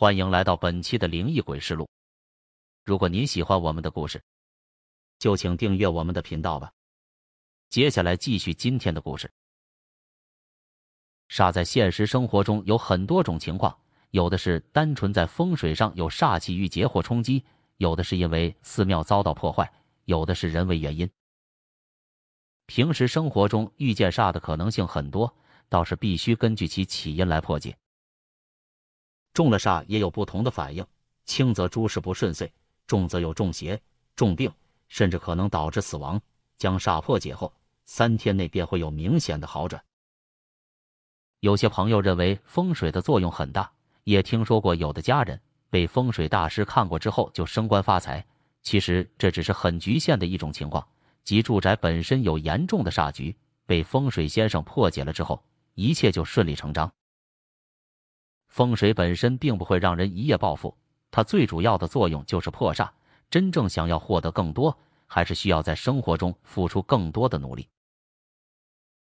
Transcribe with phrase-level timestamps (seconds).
[0.00, 1.86] 欢迎来到本期的灵异鬼事录。
[2.86, 4.18] 如果您喜欢我们的故事，
[5.18, 6.72] 就请订阅我们的频道吧。
[7.68, 9.30] 接下来继续今天的故事。
[11.28, 13.78] 煞在现实生活中有很多种情况，
[14.10, 17.44] 有的是单纯在风水上有煞气遇劫或冲击，
[17.76, 19.70] 有的是因为寺庙遭到破坏，
[20.06, 21.10] 有的是人为原因。
[22.64, 25.36] 平时生活中遇见煞的可能性很多，
[25.68, 27.76] 倒是必须根据其起因来破解。
[29.32, 30.84] 中了煞也有不同的反应，
[31.24, 32.50] 轻则诸事不顺遂，
[32.86, 33.80] 重则有中邪、
[34.16, 34.52] 重病，
[34.88, 36.20] 甚至可能导致死亡。
[36.58, 37.52] 将煞破解后，
[37.84, 39.82] 三天内便会有明显的好转。
[41.40, 43.70] 有些朋友认为风水的作用很大，
[44.04, 45.40] 也听说过有的家人
[45.70, 48.22] 被风水大师看过之后就升官发财。
[48.62, 50.86] 其实这只是很局限的一种情况，
[51.24, 55.42] 即住宅本身有严重的煞局，被风水先生破解了之后，
[55.74, 56.92] 一切就顺理成章。
[58.50, 60.76] 风水本身并不会让人一夜暴富，
[61.10, 62.90] 它最主要的作用就是破煞。
[63.30, 67.68] 真正想要获得更多，还是需要在生活中付出更多的努力。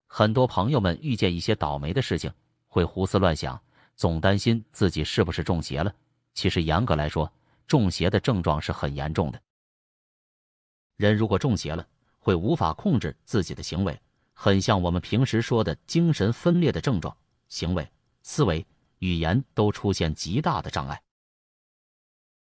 [0.08, 2.32] 很多朋友们遇见一些倒霉的事情，
[2.68, 3.60] 会胡思乱想，
[3.96, 5.92] 总担心自己是不是中邪了。
[6.36, 7.32] 其实严格来说，
[7.66, 9.42] 中邪的症状是很严重的。
[10.96, 11.88] 人如果中邪了，
[12.20, 14.00] 会无法控制自己的行为，
[14.34, 17.18] 很像我们平时说的精神分裂的症状，
[17.48, 17.90] 行为、
[18.22, 18.64] 思维。
[19.04, 21.04] 语言都出现极大的障碍。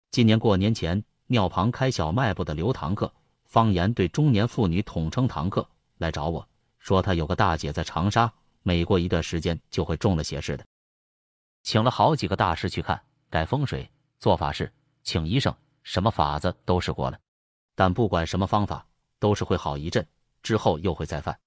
[0.10, 5.68] 今年过年前，庙旁开小卖部的刘堂客（方言对中年妇女统称堂客）
[6.00, 6.48] 来找我
[6.80, 8.32] 说，他有个大姐在长沙，
[8.64, 10.66] 每过一段时间就会中了邪似的，
[11.62, 14.72] 请了好几个大师去看，改风水、做法事、
[15.04, 15.54] 请医生，
[15.84, 17.20] 什么法子都试过了，
[17.76, 18.88] 但不管什么方法，
[19.20, 20.08] 都是会好一阵，
[20.42, 21.38] 之后又会再犯。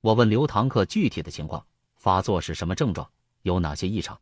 [0.00, 3.08] 我问刘堂客具体的情况，发作是什么症状？
[3.42, 4.20] 有哪些异常？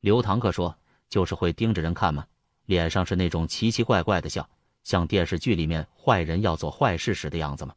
[0.00, 2.26] 刘堂客说：“就是会盯着人看嘛，
[2.66, 4.48] 脸上是那种奇奇怪怪的笑，
[4.84, 7.74] 像电视剧里面坏人要做坏事时的样子吗？”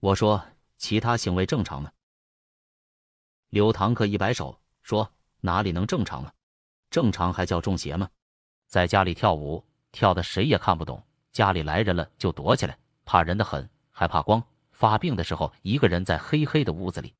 [0.00, 0.44] 我说
[0.76, 1.92] ：“其他行为正常吗？”
[3.48, 6.34] 刘堂客一摆手说：“哪里能正常了？
[6.90, 8.10] 正常还叫中邪吗？
[8.66, 11.02] 在家里跳舞，跳的谁也看不懂，
[11.32, 14.42] 家里来人了就躲起来，怕人的很，还怕光。
[14.72, 17.14] 发病的时候，一个人在黑黑的屋子里。”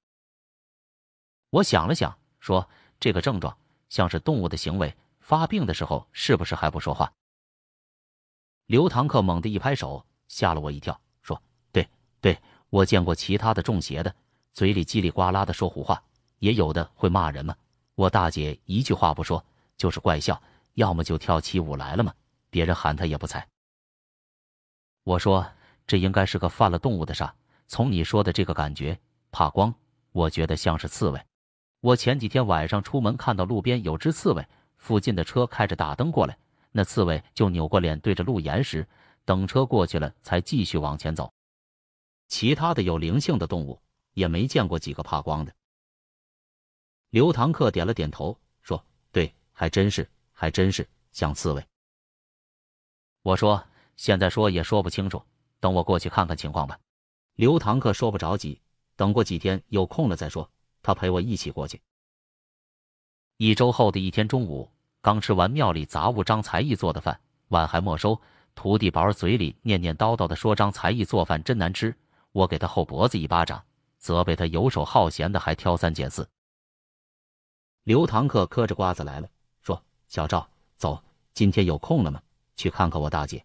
[1.51, 2.69] 我想了想，说
[3.01, 3.57] ：“这个症状
[3.89, 7.13] 像是动物的行为，发病的时候是不是还不说话？”
[8.67, 11.41] 刘堂客猛地一拍手，吓了我一跳，说
[11.71, 11.89] ：“对
[12.21, 12.37] 对，
[12.69, 14.15] 我见过其他的中邪的，
[14.53, 16.03] 嘴里叽里呱啦的说胡话，
[16.41, 17.57] 也有的会骂人嘛。
[17.95, 19.43] 我大姐一句话不说，
[19.77, 20.43] 就是怪笑，
[20.75, 22.13] 要么就跳起舞来了嘛，
[22.51, 23.47] 别人喊她也不睬。”
[25.05, 25.47] 我说
[25.87, 27.33] ：“这应该是个犯了动物的煞，
[27.69, 28.99] 从你说的这个感觉，
[29.31, 29.73] 怕光，
[30.11, 31.25] 我觉得像是刺猬。”
[31.87, 34.45] 我前几天晚上出门看到路边有只刺猬，
[34.77, 36.37] 附近的车开着大灯过来，
[36.73, 38.85] 那刺猬就扭过脸对着路岩石，
[39.25, 41.33] 等车过去了才继续往前走。
[42.27, 43.81] 其他的有灵性的动物
[44.15, 45.55] 也没见过几个怕光的。
[47.11, 51.65] 刘堂客点了点头，说：“对，还真是，还真是像刺猬。”
[53.23, 53.65] 我说
[53.95, 55.23] ：“现在说也说不清楚，
[55.61, 56.77] 等我过去看看情况吧。”
[57.37, 58.61] 刘堂客说不着急，
[58.97, 60.51] 等过几天有空了再说。
[60.87, 61.83] 他陪我一起过去。
[63.39, 64.71] 一周后的一天中午，
[65.03, 68.21] 刚吃完庙里杂物张才艺做的饭，碗还没收，
[68.55, 71.93] 徒弟宝儿嘴里念念叨叨的说：“张才艺做饭真难吃。”
[72.31, 73.61] 我给他后脖子一巴掌，
[73.99, 76.29] 责备他游手好闲的还挑三拣四。
[77.83, 79.29] 刘堂客嗑着瓜子来了，
[79.63, 81.03] 说：“小赵，走，
[81.35, 82.23] 今天有空了吗？
[82.55, 83.45] 去看看我大姐。”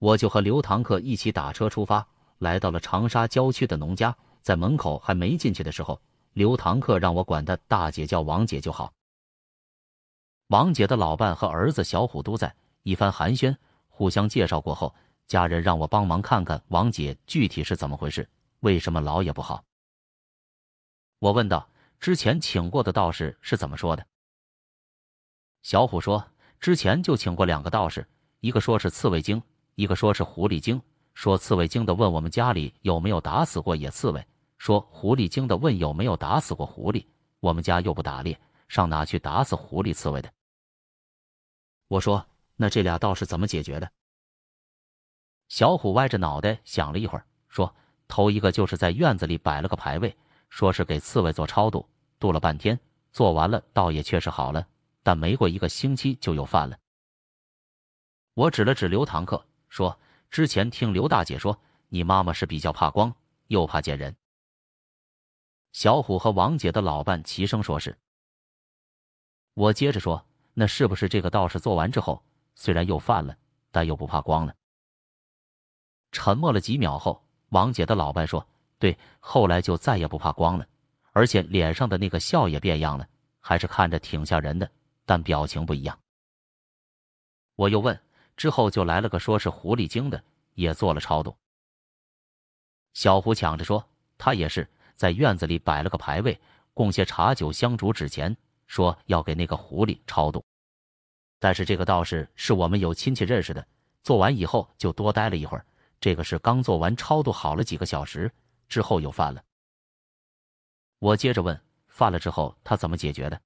[0.00, 2.08] 我就和刘堂客一起打车出发，
[2.38, 4.16] 来到了长沙郊区的农家。
[4.44, 5.98] 在门口还没进去的时候，
[6.34, 8.92] 刘堂客让我管他大姐叫王姐就好。
[10.48, 13.56] 王姐的老伴和儿子小虎都在，一番寒暄，
[13.88, 14.94] 互相介绍过后，
[15.26, 18.28] 家人让我帮忙看看王姐具体是怎么回事，
[18.60, 19.64] 为什么老也不好。
[21.20, 21.66] 我问道
[21.98, 24.06] ：“之前请过的道士是怎么说的？”
[25.64, 26.22] 小虎说
[26.60, 28.06] ：“之前就请过两个道士，
[28.40, 29.42] 一个说是刺猬精，
[29.74, 30.78] 一个说是狐狸精。
[31.14, 34.22] 说刺猬精的问我们家里有没有打死过野刺猬。”
[34.64, 37.04] 说狐狸精的问有没有打死过狐狸？
[37.40, 40.32] 我们家又不打猎，上哪去打死狐狸刺猬的？
[41.86, 42.26] 我说
[42.56, 43.92] 那这俩道士怎么解决的？
[45.48, 47.76] 小虎歪着脑袋想了一会儿，说
[48.08, 50.16] 头一个就是在院子里摆了个牌位，
[50.48, 51.86] 说是给刺猬做超度，
[52.18, 52.80] 度了半天，
[53.12, 54.66] 做完了倒也确实好了，
[55.02, 56.78] 但没过一个星期就又犯了。
[58.32, 60.00] 我指了指刘堂客，说
[60.30, 63.14] 之前听刘大姐说，你妈妈是比较怕光，
[63.48, 64.16] 又怕见人。
[65.74, 67.98] 小虎和王姐的老伴齐声说是。
[69.54, 70.24] 我接着说
[70.54, 72.24] ：“那是不是这个道士做完之后，
[72.54, 73.36] 虽然又犯了，
[73.72, 74.54] 但又不怕光了？”
[76.12, 78.46] 沉默了几秒后，王姐的老伴说
[78.78, 80.64] ：“对，后来就再也不怕光了，
[81.10, 83.08] 而且脸上的那个笑也变样了，
[83.40, 84.70] 还是看着挺吓人的，
[85.04, 85.98] 但表情不一样。”
[87.56, 88.00] 我又问
[88.36, 90.22] ：“之后就来了个说是狐狸精的，
[90.54, 91.36] 也做了超度。”
[92.94, 93.84] 小胡抢着说
[94.16, 96.40] ：“他也是在院子里摆了个牌位，
[96.72, 98.36] 供些茶酒香烛纸钱，
[98.66, 100.44] 说要给那个狐狸超度。
[101.38, 103.66] 但是这个道士是我们有亲戚认识的，
[104.02, 105.66] 做完以后就多待了一会儿。
[106.00, 108.30] 这个是刚做完超度好了几个小时
[108.68, 109.42] 之后又犯了。”
[111.00, 113.40] 我接着问：“犯了之后他怎么解决的？”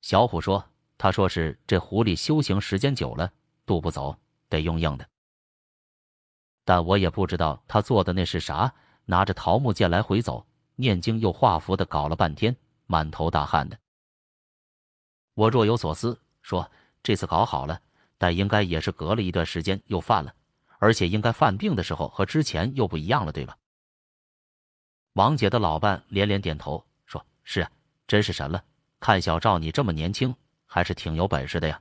[0.00, 0.64] 小虎说
[0.96, 3.32] ：“他说是这狐狸修行时间久了，
[3.66, 4.16] 渡不走，
[4.48, 5.08] 得用硬的。”
[6.64, 8.72] 但我也不知道他做的那是啥，
[9.10, 10.46] 拿着桃木剑来回走，
[10.76, 13.78] 念经又画符的，搞了半天，满头大汗的。
[15.32, 16.70] 我若有所思，说
[17.02, 17.80] 这次搞好了，
[18.18, 20.34] 但应该也是隔了一段时间又犯了，
[20.78, 23.56] 而且应该犯病的时候和之前又不一样了，对吧？
[25.14, 27.70] 王姐的老伴连连点头，说是啊，
[28.06, 28.62] 真是神了！
[29.00, 30.34] 看小赵你这么年轻，
[30.66, 31.80] 还是挺有本事的呀。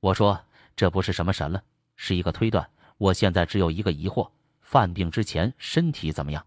[0.00, 0.44] 我说
[0.74, 1.62] 这不是什么神了，
[1.94, 2.68] 是一个推断。
[2.96, 4.28] 我现在只有一个疑惑：
[4.70, 6.46] 犯病之前身体怎么样？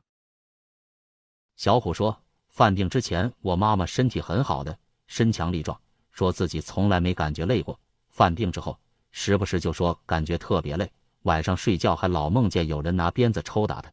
[1.58, 2.18] 小虎说
[2.48, 5.78] ：“犯病之前，我妈妈身体很好的，身强力壮，
[6.10, 7.78] 说自己从来没感觉累过。
[8.08, 8.80] 犯病之后，
[9.12, 10.90] 时不时就说感觉特别累，
[11.24, 13.92] 晚上睡觉还老梦见有人拿鞭子抽打他。”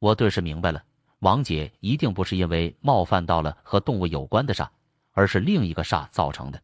[0.00, 0.84] 我顿时明白了，
[1.20, 4.68] 王姐一定不是因为冒犯到了和动物有关的煞，
[5.12, 6.60] 而是另一个煞造成的。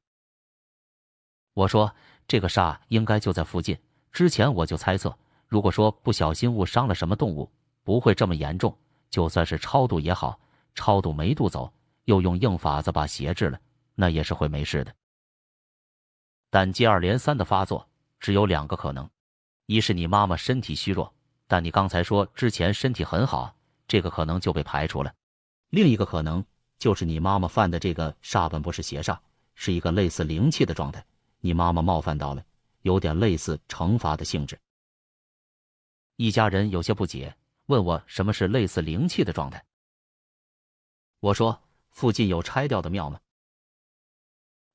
[1.54, 1.94] 我说
[2.26, 3.78] ：“这个煞应该就在附近。”
[4.10, 5.16] 之前我就猜测，
[5.50, 7.50] 如果说不小心误伤了什么动物，
[7.82, 8.74] 不会这么严重。
[9.10, 10.38] 就算是超度也好，
[10.76, 11.72] 超度没渡走，
[12.04, 13.58] 又用硬法子把邪治了，
[13.96, 14.94] 那也是会没事的。
[16.50, 17.84] 但接二连三的发作，
[18.20, 19.10] 只有两个可能：
[19.66, 21.12] 一是你妈妈身体虚弱，
[21.48, 23.52] 但你刚才说之前身体很好，
[23.88, 25.10] 这个可能就被排除了；
[25.70, 26.44] 另一个可能
[26.78, 29.18] 就是你妈妈犯的这个煞本不是邪煞，
[29.56, 31.04] 是一个类似灵气的状态，
[31.40, 32.44] 你妈妈冒犯到了。
[32.82, 34.58] 有点类似惩罚的性质。
[36.20, 37.34] 一家人有些不解，
[37.64, 39.64] 问我什么是类似灵气的状态。
[41.18, 43.18] 我说：“附近有拆掉的庙吗？”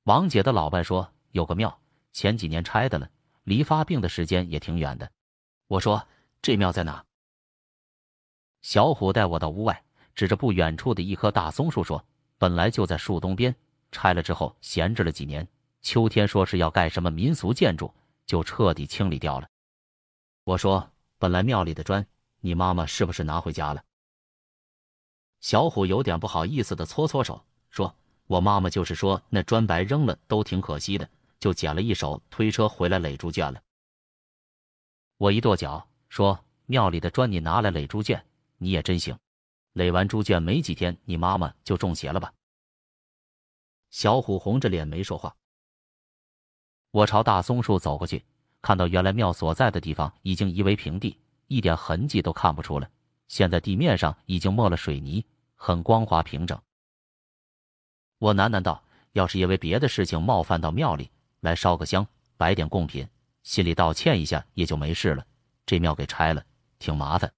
[0.02, 1.80] 王姐的老伴说：“有个庙，
[2.12, 3.08] 前几年拆的了，
[3.44, 5.08] 离发病的时间也挺远的。”
[5.68, 6.04] 我说
[6.42, 7.06] ：“这庙在哪？”
[8.62, 9.84] 小虎带我到屋外，
[10.16, 12.04] 指着不远处的一棵大松树说
[12.38, 13.54] ：“本来就在树东边，
[13.92, 15.46] 拆了之后闲置了几年。”
[15.80, 17.94] 秋天说是要盖什么民俗建筑，
[18.26, 19.48] 就彻底清理掉了。
[20.42, 20.90] 我说
[21.26, 22.06] ：“本来庙里的砖，
[22.38, 23.82] 你妈妈是不是拿回家了？”
[25.42, 27.92] 小虎有点不好意思的搓搓手，说
[28.28, 33.60] ：“我妈妈就是说那砖白扔了都挺可惜的，就捡了一手推车回来垒猪圈了。”
[35.18, 38.24] 我一跺脚说：“庙里的砖你拿来垒猪圈，
[38.58, 39.18] 你也真行。
[39.72, 42.32] 垒完猪圈没几天，你妈妈就中邪了吧？”
[43.90, 45.34] 小虎红着脸没说话。
[46.92, 48.24] 我朝大松树走过去，
[48.66, 52.90] 看到原来庙所在的地方已经夷为平地，一点痕迹都看不出了。
[53.28, 55.24] 现在地面上已经抹了水泥，
[55.54, 56.60] 很光滑平整。
[58.18, 58.82] 我喃喃道
[59.14, 62.04] ：“要是因为别的事情冒犯到庙里，来烧个香，
[62.36, 63.08] 摆点贡品，
[63.44, 65.24] 心里道歉一下也就没事了。
[65.64, 66.44] 这庙给拆了，
[66.80, 67.32] 挺麻烦。”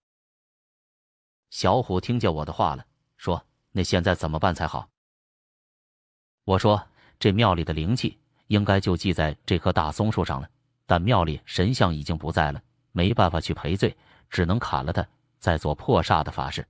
[1.52, 2.87] 小虎听见我的话了，
[3.19, 4.88] 说：“那现在怎么办才好？”
[6.45, 6.88] 我说
[7.21, 8.17] ：“这庙里的灵气。”
[8.49, 10.49] 应该就系在这棵大松树上了，
[10.88, 13.95] 但庙里神像已经不在了，没办法去赔罪，
[14.30, 15.07] 只能砍了它，
[15.38, 16.66] 再做破煞的法事。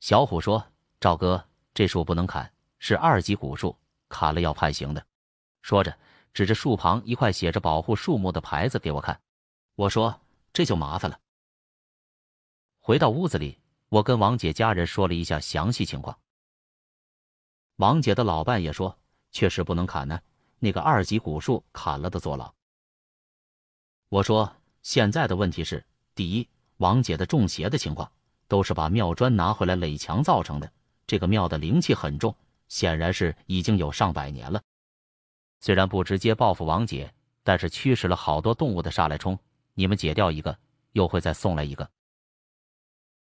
[0.00, 0.66] 小虎说
[0.98, 3.76] ：“赵哥，这树不能砍，是二级古树，
[4.08, 5.06] 砍了要判刑的。”
[5.60, 5.94] 说着，
[6.32, 9.20] 指着树旁一块写着“保护树木”的牌子给我看。
[9.74, 10.18] 我说
[10.54, 11.20] ：“这就麻烦了。”
[12.80, 16.18] 回到屋子里，我跟王姐家人说了一下详细情况。
[17.76, 18.98] 王姐的老伴也说。
[19.34, 20.20] 确实不能砍呢，
[20.64, 22.50] 那个二级古树砍了的坐牢。
[24.08, 24.50] 我说
[24.82, 28.10] 现在的问题是：第一，王姐的中邪的情况
[28.48, 30.72] 都是把庙砖拿回来垒墙造成的，
[31.06, 32.34] 这个庙的灵气很重，
[32.68, 34.62] 显然是已经有上百年了。
[35.60, 39.38] 虽然不直接报复王姐，但是驱使了好多动物的煞来冲，
[39.74, 40.56] 你们解掉一个，
[40.92, 41.86] 又会再送来一个。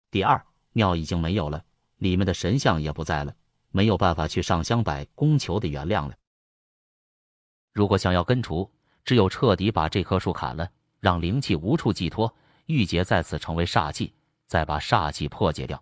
[0.09, 1.63] 第二，庙已经没有了，
[1.98, 3.36] 里面的神像也不在了。
[3.71, 6.15] 没有办法去上香拜供求的原谅了。
[7.73, 8.69] 如果想要根除，
[9.05, 12.33] 只有彻底把这棵树砍了，让灵气无处寄托，
[12.65, 14.13] 郁结在此成为煞气，
[14.47, 15.81] 再把煞气破解掉。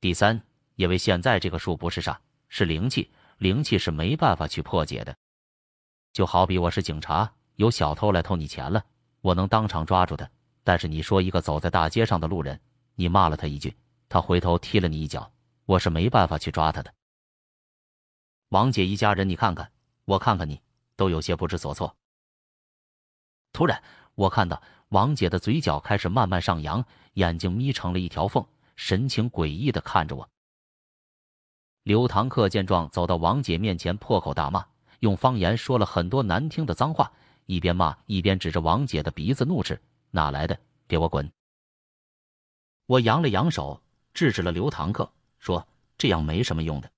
[0.00, 0.40] 第三，
[0.76, 2.16] 因为现在这个树不是煞，
[2.48, 5.14] 是灵气，灵气是没办法去破解的。
[6.12, 8.84] 就好比我是警察，有小偷来偷你钱了，
[9.20, 10.28] 我能当场抓住他。
[10.64, 12.60] 但是你说一个走在大街上的路人，
[12.94, 13.76] 你骂了他一句，
[14.08, 15.30] 他回头踢了你一脚，
[15.66, 16.92] 我是没办法去抓他的。
[18.48, 19.70] 王姐一家人，你看看，
[20.10, 20.60] 我看看你，
[20.96, 21.94] 都有些不知所措。
[23.52, 23.80] 突然，
[24.16, 30.28] 我看到王姐的嘴角开始慢慢上扬，眼睛眯成了一条缝，神情诡异的看着我。
[31.84, 34.66] 刘堂客见状，走到王姐面前，破口大骂，
[34.98, 37.12] 用方言说了很多难听的脏话，
[37.46, 40.58] 一边骂一边指着王姐的鼻子怒斥：“哪来的？
[40.88, 41.30] 给我滚！”
[42.86, 43.80] 我扬了扬手，
[44.12, 45.64] 制止了刘堂客，说
[45.96, 46.90] ：“这样没什么用的。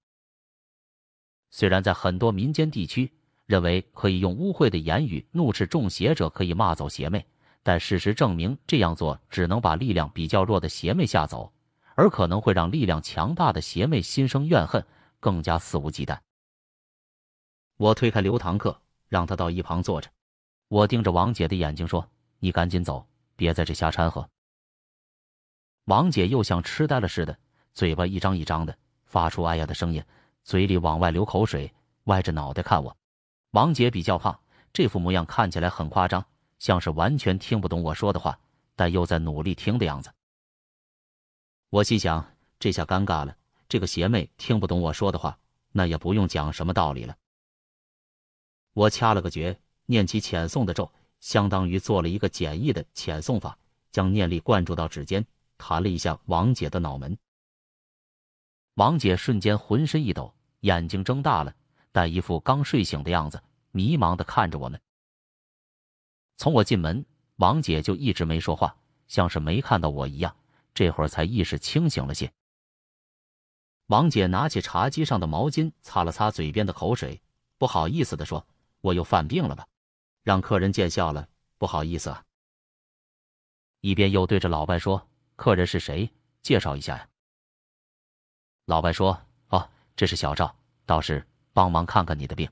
[1.53, 3.09] 虽然在很多民间地区。”
[3.45, 7.27] 认为可以用污秽的言语怒斥中邪者，可以骂走邪魅，
[7.63, 11.53] 但事实证明这样做只能把力量比较弱的邪魅吓走，
[11.95, 14.83] 而可能会让力量强大的邪魅心生怨恨，
[15.21, 16.19] 更加肆无忌惮。
[17.77, 20.09] 我推开刘堂客，让他到一旁坐着。
[20.69, 23.07] 我盯着王姐的眼睛说：“你赶紧走，
[23.37, 24.27] 别在这瞎掺和。”
[25.87, 27.37] 王姐又像痴呆了似的，
[27.75, 30.03] 嘴巴一张一张的，发出“哎呀”的声音，
[30.45, 31.73] 嘴里往外流口水，
[32.05, 32.97] 歪着脑袋看我。
[33.53, 34.41] 王姐比较胖，
[34.73, 36.25] 这副模样看起来很夸张，
[36.59, 38.39] 像是完全听不懂我说的话，
[38.75, 40.13] 但又在努力听的样子。
[41.71, 43.37] 我心想，这下尴尬了，
[43.69, 45.39] 这个邪魅听不懂我说的话，
[45.71, 47.17] 那也不用讲什么道理了。
[48.75, 53.57] 我掐了个诀，念起遣送的咒，相当于做了一个简易的遣送法，
[53.91, 55.25] 将念力灌注到指尖，
[55.57, 57.17] 弹了一下王姐的脑门。
[58.75, 61.55] 王姐瞬间浑身一抖，眼睛睁大了。
[61.95, 64.81] 但一副刚睡醒的样子，迷茫的看着我们。
[66.39, 67.05] 从我进门，
[67.37, 68.75] 王姐就一直没说话，
[69.09, 70.35] 像是没看到我一样。
[70.73, 72.33] 这会儿才意识清醒了些。
[73.89, 77.21] 王姐拿起茶几上的毛巾，擦了擦嘴边的口水，
[77.59, 78.47] 不好意思的说
[78.81, 79.67] ：“我又犯病了吧？
[80.23, 82.25] 让客人见笑了，不好意思啊。”
[83.81, 86.11] 一边又对着老伴说：“客人是谁？
[86.41, 87.07] 介绍一下呀。”
[88.67, 90.55] 老白说：“哦，这是小赵，
[90.87, 92.51] 道士。”帮忙看看你的病。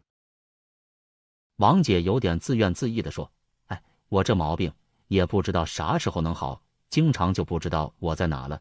[1.57, 3.33] 王姐有点自怨自艾的说
[3.69, 4.71] ：“哎，我这毛病
[5.09, 8.61] 也不知道啥时候能好，经常就不知道我在哪了。”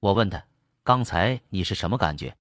[0.00, 0.42] 我问他
[0.82, 2.34] ：“刚才你是什么感觉？”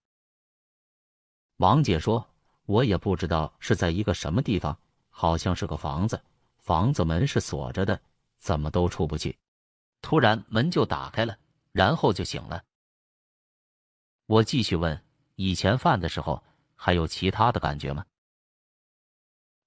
[1.59, 2.25] 王姐说
[2.63, 4.79] ：“我也不知道是在一个什么地方，
[5.09, 6.17] 好像是个房子，
[6.59, 7.99] 房子门是锁着的，
[8.39, 9.37] 怎么都出不去。
[10.01, 11.37] 突然门就打开了，
[11.73, 12.63] 然后就醒了。”
[14.31, 14.97] 我继续问。
[15.35, 16.41] 以前犯的时候
[16.73, 18.05] 还有其他的感觉吗？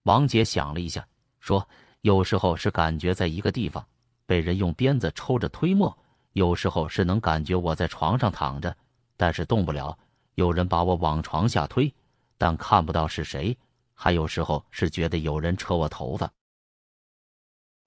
[0.04, 1.06] 王姐想了一下，
[1.38, 1.68] 说
[2.00, 3.86] ：“有时候是感觉在一个地方
[4.24, 5.94] 被人用鞭子抽着推磨，
[6.32, 8.74] 有时候是能感觉我在床上躺着，
[9.18, 9.98] 但是动不了，
[10.36, 11.92] 有人把我往床下推，
[12.38, 13.54] 但看不到是谁。
[13.92, 16.32] 还有时候是觉得有人扯我头发。”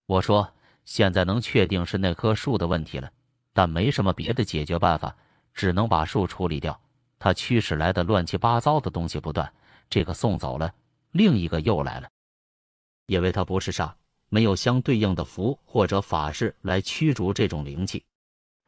[0.06, 0.54] 我说
[0.86, 3.12] ：“现在能确定是那棵树的问题了，
[3.52, 5.16] 但没什么别的解决办法，
[5.58, 6.80] 只能把树处理掉。”
[7.20, 9.52] 他驱使来的乱七八糟的东西不断，
[9.90, 10.72] 这个送走了，
[11.12, 12.08] 另一个又来了，
[13.08, 13.92] 因为他不是煞，
[14.30, 18.06] 没有相对应的符或者法事来驱逐这种灵气，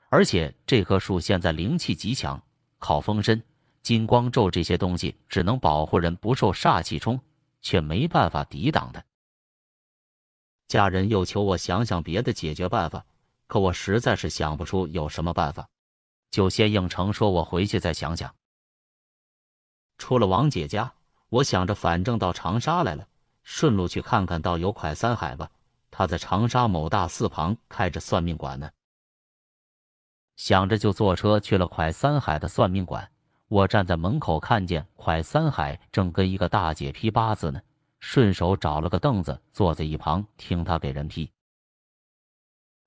[0.09, 2.41] 而且这棵树现在灵气极强，
[2.79, 3.39] 靠风身、
[3.83, 7.21] 金光咒这些东西只能保护人不受煞气冲，
[7.61, 9.05] 却没办法抵挡的。
[10.67, 13.05] 家人又求我想想别的解决办法，
[13.45, 15.69] 可我实在是想不出有什么办法，
[16.31, 18.33] 就先应承说我回去再想想。
[19.97, 20.93] 出了王姐家，
[21.29, 23.07] 我想着反正到长沙来了，
[23.43, 25.49] 顺路去看看道友蒯三海吧。
[25.91, 28.69] 他在长沙某大寺旁开着算命馆呢。
[30.37, 33.11] 想着就坐车去了蒯三海的算命馆。
[33.49, 37.59] 我站在门口，看见蒯三海正跟一个大姐批八字呢，
[37.99, 41.31] 顺手找了个凳子坐在一旁听他给人批。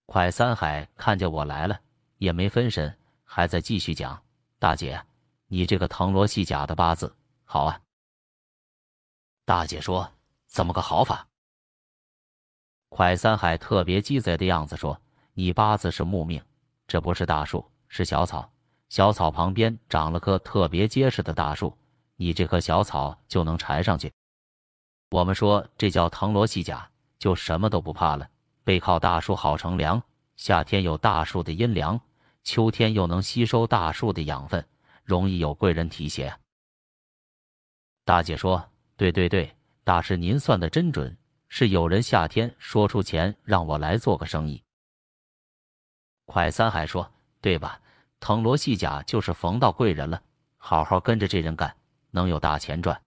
[0.06, 1.80] 蒯三海看见我来了，
[2.18, 2.96] 也没分神，
[3.34, 4.22] 还在继续讲
[4.60, 5.02] ：“大姐。”
[5.48, 7.80] 你这个藤萝戏甲的八字好啊！
[9.46, 10.12] 大姐说
[10.46, 11.26] ：“怎么个好法？”
[12.90, 15.00] 蒯三海特别鸡贼的样子说
[15.32, 16.42] ：“你八字是木命，
[16.86, 18.50] 这不是大树，是小草。
[18.90, 21.74] 小草旁边长了棵特别结实的大树，
[22.16, 24.12] 你这棵小草就能缠上去。
[25.10, 26.86] 我们说这叫藤萝戏甲，
[27.18, 28.28] 就什么都不怕了。
[28.62, 30.02] 背靠大树好乘凉，
[30.36, 31.98] 夏天有大树的阴凉，
[32.44, 34.64] 秋天又能吸收大树的养分。”
[35.04, 36.32] 容易有贵人提携。
[38.04, 41.18] 大姐说：“对对对，大师您算的真准，
[41.48, 44.62] 是有人夏天说出钱让我来做个生意。”
[46.24, 47.80] 快三海说：“对吧？
[48.20, 50.22] 藤萝细甲就是逢到贵人了，
[50.56, 51.76] 好好跟着这人干，
[52.12, 53.02] 能有大钱赚。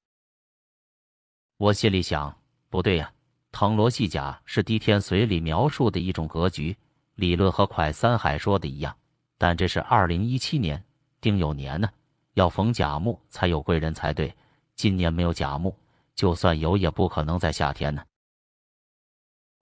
[1.56, 2.38] 我心里想，
[2.70, 3.14] 不对呀，
[3.54, 6.78] 藤萝细甲是《滴天髓》里描述的一种格局，
[7.16, 8.98] 理论和快三海说的一样，
[9.38, 10.84] 但这是二零一七年
[11.20, 11.90] 丁酉年呢，
[12.34, 14.36] 要逢甲木才有贵人才对，
[14.76, 15.76] 今年没有甲木，
[16.16, 18.04] 就算有也不可能在夏天呢。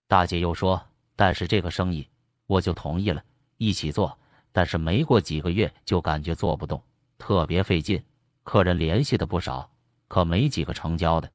[0.06, 0.80] 大姐又说，
[1.16, 2.08] 但是这个生意
[2.46, 3.22] 我就同意了，
[3.56, 4.16] 一起做。
[4.52, 6.80] 但是没过几个月就感觉做不动，
[7.18, 8.00] 特别费劲，
[8.44, 9.68] 客人联系的不少，
[10.06, 11.28] 可没几个成交的。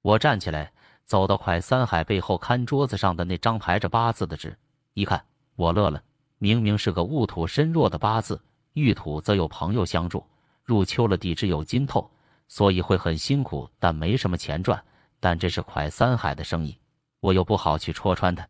[0.00, 0.72] 我站起来，
[1.04, 4.58] 走到蒯三海背后看桌子上的那张排着八字的纸，
[4.94, 5.24] 一看，
[5.54, 6.02] 我乐了。
[6.42, 10.26] 明明是个戊土身弱的八字，遇土则有朋友相助，
[10.64, 12.10] 入秋了地支有金透，
[12.48, 14.84] 所以会很辛苦，但没什么钱赚。
[15.20, 16.76] 但这是蒯三海的生意，
[17.20, 18.44] 我又不好去戳穿他。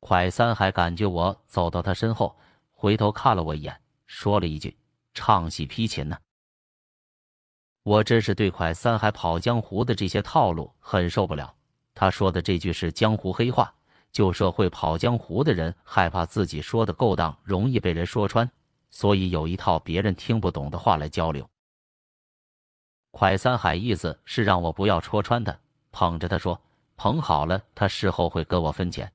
[0.00, 2.34] 蒯三海感觉我走到他身后，
[2.70, 4.74] 回头看了我一眼，说了一句
[5.12, 6.16] ：“唱戏批琴呢。”
[7.84, 11.54] 我真是对蒯三海跑江湖的这些套路很受不了。
[11.92, 13.74] 他说的这句是江湖黑话，
[14.12, 18.48] 旧社会跑江湖的人害怕自己说的勾当容易被人说穿，
[18.90, 21.48] 所以有一套别人听不懂的话来交流。
[23.10, 25.58] 蒯三海意思是让我不要戳穿他，
[25.90, 26.60] 捧着他说
[26.96, 29.10] ：“捧好了，他事后会跟我分钱。”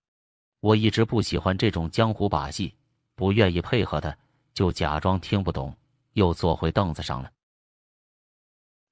[0.60, 2.74] 我一直不喜欢这种江湖把戏，
[3.16, 4.16] 不愿意配合他，
[4.54, 5.76] 就假装听不懂，
[6.14, 7.32] 又坐回凳子上了。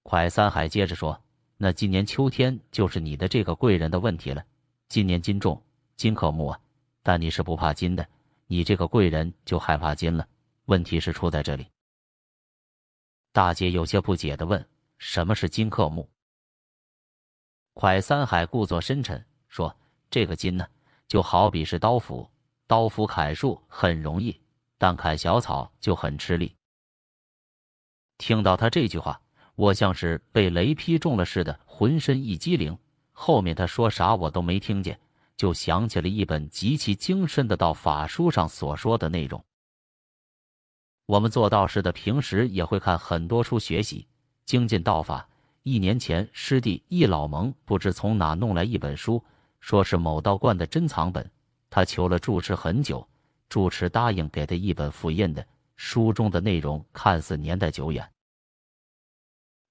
[0.04, 1.20] 蒯三海接着说
[1.58, 4.44] ：“那今年秋天就是你的这个贵人的问题了。
[4.88, 5.60] 今年金重，
[5.96, 6.60] 金克木啊，
[7.04, 8.08] 但你是不怕金的，
[8.48, 10.28] 你这个贵人就害怕金了。
[10.66, 11.68] 问题是出在这里。”
[13.32, 16.10] 大姐有些不解的问：“什么是金克木？”
[17.76, 19.76] 蒯三海故作深沉说
[20.10, 20.68] ：“这个金呢？”
[21.08, 22.28] 就好比是刀斧，
[22.66, 24.42] 刀斧砍树很容易，
[24.80, 26.56] 但砍小草就很吃力。
[28.18, 29.22] 听到他这句话，
[29.54, 32.76] 我像是被雷劈中了似的，浑身一激灵。
[33.12, 35.00] 后面他说啥我都没听见，
[35.38, 39.44] 就想起了一本极其精深的道法书上所说的内容。
[41.06, 44.08] 我们做道士的平时也会看很多书学习
[44.46, 45.28] 精进道法。
[45.64, 49.24] 一年前，师弟易老蒙不知从哪弄来一本书。
[49.60, 51.28] 说是某道观的珍藏本，
[51.72, 53.08] 他求了住持很久，
[53.50, 55.44] 住持答应给他一本复印的。
[55.76, 58.08] 书中的内容看似年代久远。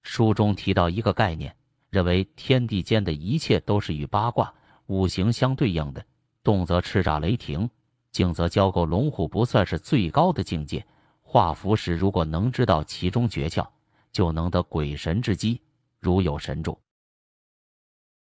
[0.03, 1.55] 书中提到一个概念，
[1.89, 4.53] 认为天地间的一切都是与八卦、
[4.87, 6.05] 五行相对应的，
[6.43, 7.69] 动则叱咤雷霆，
[8.11, 10.85] 静则交媾龙虎，不算是最高的境界。
[11.21, 13.67] 画符时如果能知道其中诀窍，
[14.11, 15.59] 就能得鬼神之机，
[15.99, 16.79] 如有神助。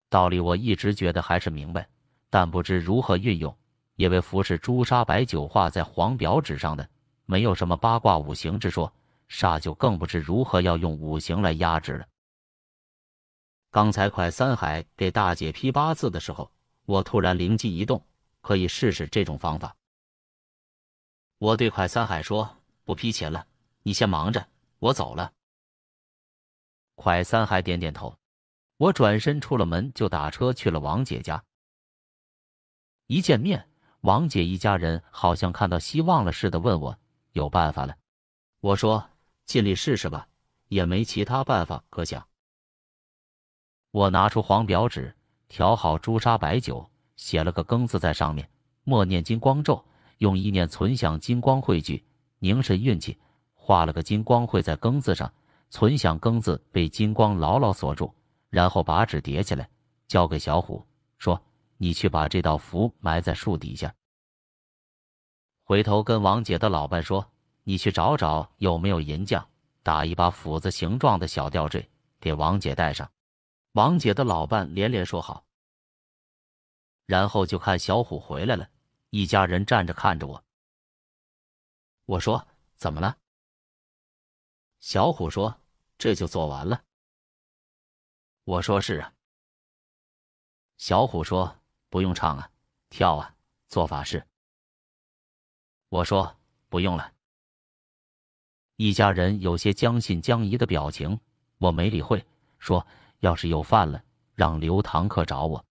[0.10, 1.88] 道理我一直觉得还是明白，
[2.30, 3.56] 但不知如何运用。
[3.96, 6.88] 因为符是朱砂白酒画在黄表纸上的，
[7.26, 8.92] 没有什么八卦五行之说，
[9.30, 12.06] 煞就更不知如何要用五行来压制了。
[13.72, 16.52] 刚才快三海给大姐批八字的时候，
[16.86, 18.06] 我突然灵机一动，
[18.42, 19.78] 可以试试这种方法。
[21.38, 23.48] 我对快三海说：“不批钱了，
[23.84, 24.46] 你先忙着，
[24.80, 25.32] 我走了。”
[26.96, 28.18] 快三海点点头。
[28.76, 31.42] 我转身出了门，就打车去了王姐家。
[33.08, 33.70] 一见面，
[34.02, 37.00] 王姐一家人好像看到希望了似的，问我
[37.32, 37.96] 有办法了。
[38.60, 39.10] 我说
[39.46, 40.28] 尽力试试吧，
[40.68, 42.28] 也没其他办法可想。
[43.92, 45.14] 我拿出黄表纸，
[45.50, 48.50] 调好朱砂白酒，写了个庚字在上面，
[48.86, 49.84] 默念金光咒，
[50.20, 52.04] 用意念存想金光汇聚，
[52.40, 53.20] 凝神运气，
[53.54, 55.32] 画了个金光会在庚字上，
[55.70, 58.14] 存想庚字被金光牢牢锁住。
[58.50, 59.70] 然后把纸叠起来，
[60.08, 60.86] 交给小虎，
[61.18, 61.42] 说
[61.78, 63.94] ：“你去把这道符埋在树底下。
[65.64, 67.26] 回头跟王姐的老伴说，
[67.64, 69.46] 你去找找有没有银匠，
[69.84, 73.10] 打一把斧子形状的小吊坠，给王姐戴上。”
[73.74, 75.46] 王姐的老伴连连说好。
[77.06, 78.70] 然后就看小虎回来了，
[79.10, 80.44] 一家人站着看着我。
[82.06, 83.18] 我说：“怎么了？”
[84.80, 85.60] 小虎说
[85.98, 86.84] ：“这就做完了。”
[88.46, 89.14] 我说是啊。
[90.78, 92.52] 小虎说不用唱啊，
[92.90, 93.36] 跳啊，
[93.68, 94.26] 做法事。
[95.90, 97.14] 我说不用了。
[98.78, 101.20] 一家人有些将信将疑的表情，
[101.58, 102.26] 我没理会，
[102.58, 102.86] 说
[103.22, 104.04] 要是有饭了，
[104.36, 105.66] 让刘堂客找我。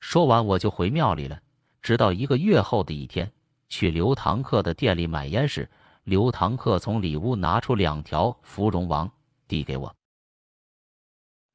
[0.00, 1.40] 说完我就回庙里了。
[1.80, 3.32] 直到一个月后的一天，
[3.68, 5.70] 去刘堂客的店里买烟时，
[6.04, 9.10] 刘堂客从里屋拿出两条芙蓉王，
[9.46, 9.94] 递给我。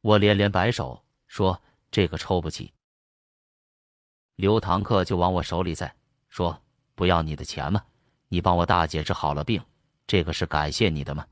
[0.01, 2.71] 我连连摆手说：“这个抽不起。”
[4.37, 5.95] 刘堂客就往我手里塞，
[6.29, 6.61] 说
[6.93, 7.83] ：“不要你的钱吗？
[8.27, 9.63] 你帮我大姐治好了病，
[10.05, 11.25] 这个是感谢你的吗？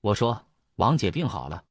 [0.00, 0.45] 我说
[0.76, 1.64] 王姐病好了。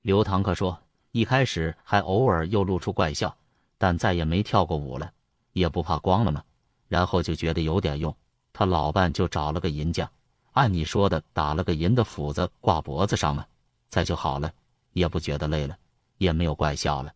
[0.00, 3.36] 刘堂客说，一开始还偶尔又露出怪笑，
[3.76, 5.12] 但再也没跳过舞了，
[5.52, 6.42] 也不怕光了吗？
[6.88, 8.14] 然后就觉得有点用，
[8.54, 10.10] 他老伴就找了个银匠，
[10.52, 13.46] 按你说的打了个银的斧子挂脖子上嘛，
[13.90, 14.52] 再就好了，
[14.92, 15.78] 也不觉得累了，
[16.16, 17.12] 也没有怪笑了。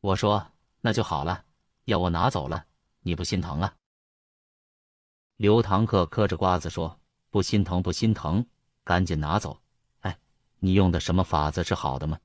[0.00, 0.46] 我说
[0.82, 1.44] 那就好了，
[1.84, 2.66] 要我拿走了，
[3.00, 3.74] 你不心疼啊？
[5.36, 6.98] 刘堂客嗑着瓜子说
[7.30, 8.46] ：“不心疼，不心疼，
[8.86, 9.60] 赶紧拿走。”
[10.00, 10.18] 哎
[10.60, 12.18] 你用的什么法子是好的吗？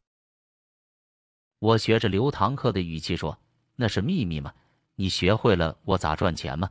[1.60, 3.38] 我学着刘堂客的语气说
[3.76, 4.54] ：“那是秘密吗？
[4.96, 6.70] 你学会了，我咋赚钱吗？”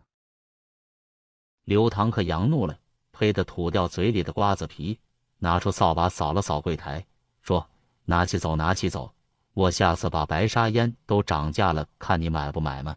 [1.64, 2.78] 刘堂客扬怒了，
[3.12, 4.98] 呸的吐掉嘴里的瓜子皮，
[5.38, 7.06] 拿出扫把扫了扫柜台，
[7.42, 7.68] 说
[8.04, 9.14] ：“拿起走，拿起走，
[9.52, 12.96] 我下次把白沙烟都涨价了，看你买不买吗？”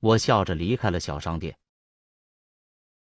[0.00, 1.58] 我笑着离开了小商店。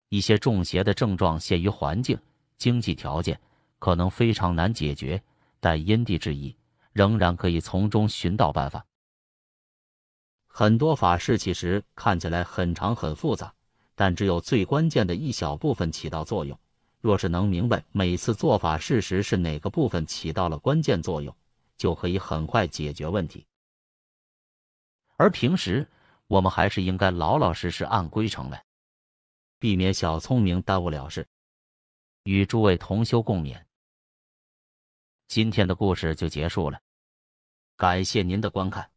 [0.09, 2.19] 一些中邪的症状，限于环境、
[2.57, 3.41] 经济条件。
[3.81, 5.23] 可能非常难解决，
[5.61, 6.57] 但因地制宜，
[6.93, 8.85] 仍然可以从中寻到办法。
[10.49, 13.55] 很多法事其实看起来很长很复杂，
[13.95, 16.59] 但只有最关键的一小部分起到作用。
[17.01, 21.33] 若是能明白每次做法事时是哪个部分起到了关键作用，
[21.77, 23.47] 就可以很快解决问题。
[25.17, 25.87] 而平时
[26.27, 28.65] 我们还是应该老老实实按规程来，
[29.59, 31.27] 避免小聪明耽误了事。
[32.25, 33.65] 与诸位同修共勉。
[35.29, 36.81] 今天的故事就结束了，
[37.77, 38.91] 感谢您的观看。